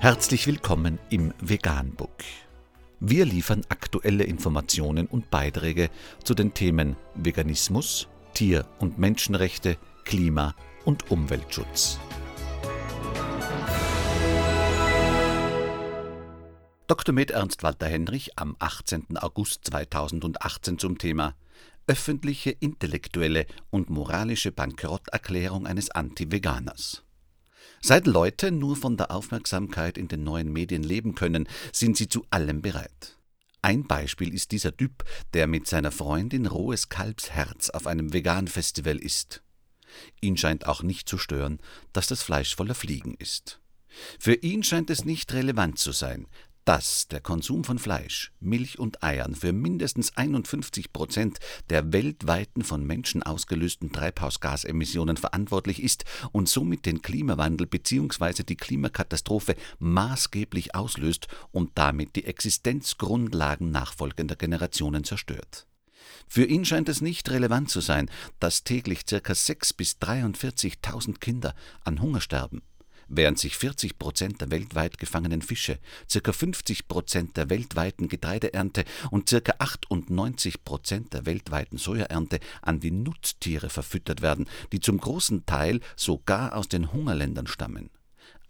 [0.00, 2.22] Herzlich willkommen im Veganbook.
[3.00, 5.90] Wir liefern aktuelle Informationen und Beiträge
[6.22, 10.54] zu den Themen Veganismus, Tier- und Menschenrechte, Klima-
[10.84, 11.98] und Umweltschutz.
[16.86, 17.12] Dr.
[17.12, 19.16] Med Ernst Walter Henrich am 18.
[19.18, 21.34] August 2018 zum Thema
[21.88, 27.02] Öffentliche intellektuelle und moralische Bankrotterklärung eines Anti-Veganers.
[27.80, 32.24] Seit Leute nur von der Aufmerksamkeit in den neuen Medien leben können, sind sie zu
[32.30, 33.16] allem bereit.
[33.62, 39.42] Ein Beispiel ist dieser Typ, der mit seiner Freundin rohes Kalbsherz auf einem Vegan-Festival isst.
[40.20, 41.58] Ihn scheint auch nicht zu stören,
[41.92, 43.60] dass das Fleisch voller Fliegen ist.
[44.18, 46.26] Für ihn scheint es nicht relevant zu sein,
[46.68, 51.38] dass der Konsum von Fleisch, Milch und Eiern für mindestens 51 Prozent
[51.70, 58.42] der weltweiten von Menschen ausgelösten Treibhausgasemissionen verantwortlich ist und somit den Klimawandel bzw.
[58.42, 65.66] die Klimakatastrophe maßgeblich auslöst und damit die Existenzgrundlagen nachfolgender Generationen zerstört.
[66.28, 68.10] Für ihn scheint es nicht relevant zu sein,
[68.40, 69.16] dass täglich ca.
[69.16, 72.60] 6.000 bis 43.000 Kinder an Hunger sterben
[73.08, 75.78] während sich 40 Prozent der weltweit gefangenen Fische,
[76.12, 76.32] ca.
[76.32, 79.54] 50 Prozent der weltweiten Getreideernte und ca.
[79.58, 86.54] 98 Prozent der weltweiten Sojaernte an die Nutztiere verfüttert werden, die zum großen Teil sogar
[86.56, 87.90] aus den Hungerländern stammen.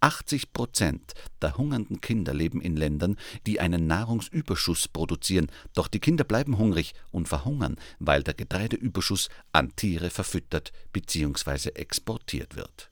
[0.00, 6.25] 80 Prozent der hungernden Kinder leben in Ländern, die einen Nahrungsüberschuss produzieren, doch die Kinder
[6.25, 11.70] bleiben hungrig und verhungern, weil der Getreideüberschuss an Tiere verfüttert bzw.
[11.70, 12.91] exportiert wird.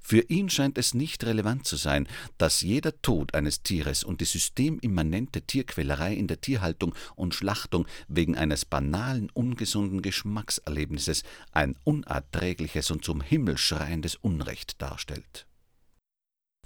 [0.00, 4.26] Für ihn scheint es nicht relevant zu sein, dass jeder Tod eines Tieres und die
[4.26, 13.04] systemimmanente Tierquälerei in der Tierhaltung und Schlachtung wegen eines banalen, ungesunden Geschmackserlebnisses ein unerträgliches und
[13.04, 15.47] zum Himmel schreiendes Unrecht darstellt.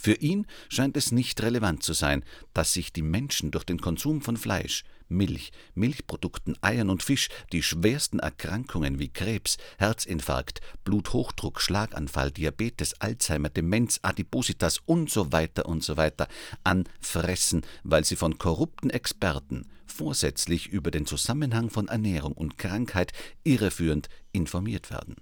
[0.03, 4.21] Für ihn scheint es nicht relevant zu sein, dass sich die Menschen durch den Konsum
[4.21, 12.33] von Fleisch, Milch, Milchprodukten, Eiern und Fisch die schwersten Erkrankungen wie Krebs, Herzinfarkt, Bluthochdruck, Schlaganfall,
[12.33, 16.27] Diabetes, Alzheimer, Demenz, Adipositas und so weiter und so weiter
[16.65, 23.13] anfressen, weil sie von korrupten Experten vorsätzlich über den Zusammenhang von Ernährung und Krankheit
[23.45, 25.15] irreführend informiert werden.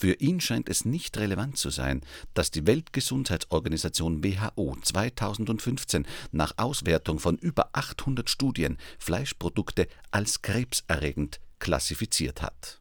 [0.00, 2.00] Für ihn scheint es nicht relevant zu sein,
[2.32, 12.40] dass die Weltgesundheitsorganisation WHO 2015 nach Auswertung von über 800 Studien Fleischprodukte als krebserregend klassifiziert
[12.40, 12.80] hat.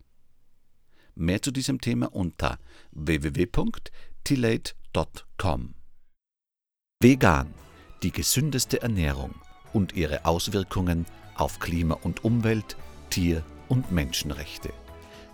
[1.13, 2.57] Mehr zu diesem Thema unter
[2.91, 5.75] www.tillate.com.
[7.01, 7.53] Vegan,
[8.01, 9.35] die gesündeste Ernährung
[9.73, 12.77] und ihre Auswirkungen auf Klima und Umwelt,
[13.09, 14.71] Tier- und Menschenrechte.